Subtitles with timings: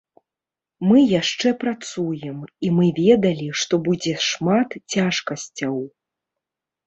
[0.91, 5.75] Мы яшчэ працуем, і мы ведалі, што будзе шмат цяжкасцяў.